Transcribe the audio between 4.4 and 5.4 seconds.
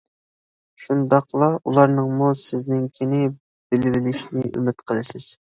ئۈمىد قىلىسىز.